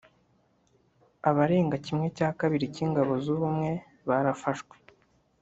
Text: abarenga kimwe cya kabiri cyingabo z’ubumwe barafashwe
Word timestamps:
abarenga 1.29 1.75
kimwe 1.85 2.07
cya 2.17 2.29
kabiri 2.39 2.65
cyingabo 2.75 3.11
z’ubumwe 3.23 3.71
barafashwe 4.07 4.75